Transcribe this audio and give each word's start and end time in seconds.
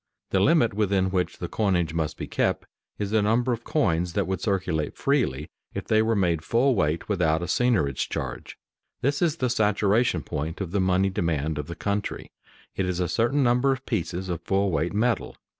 The 0.31 0.39
limit 0.39 0.73
within 0.73 1.11
which 1.11 1.37
the 1.37 1.47
coinage 1.47 1.93
must 1.93 2.17
be 2.17 2.25
kept 2.25 2.65
is 2.97 3.11
the 3.11 3.21
number 3.21 3.53
of 3.53 3.63
coins 3.63 4.13
that 4.13 4.25
would 4.25 4.41
circulate 4.41 4.97
freely 4.97 5.51
if 5.75 5.85
they 5.85 6.01
were 6.01 6.15
made 6.15 6.43
full 6.43 6.73
weight 6.73 7.07
without 7.07 7.43
a 7.43 7.45
seigniorage 7.47 8.09
charge. 8.09 8.57
This 9.01 9.21
is 9.21 9.35
the 9.35 9.47
"saturation 9.47 10.23
point" 10.23 10.59
of 10.59 10.71
the 10.71 10.81
money 10.81 11.11
demand 11.11 11.59
of 11.59 11.67
the 11.67 11.75
country; 11.75 12.31
it 12.75 12.87
is 12.87 12.99
a 12.99 13.07
certain 13.07 13.43
number 13.43 13.71
of 13.71 13.85
pieces 13.85 14.27
of 14.27 14.41
full 14.41 14.71
weight 14.71 14.93
metal. 14.93 15.37